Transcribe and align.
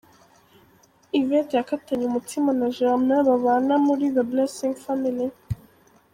Yvette 1.19 1.53
yakatanye 1.59 2.03
umutsima 2.07 2.49
na 2.59 2.67
Germain 2.77 3.25
babana 3.27 3.73
muri 3.85 4.05
The 4.15 4.23
Blessing 4.31 4.73
Family. 4.85 5.27